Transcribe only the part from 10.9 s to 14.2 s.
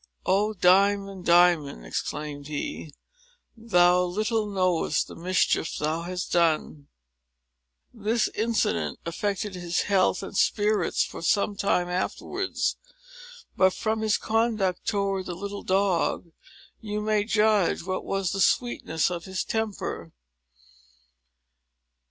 for some time afterwards; but, from his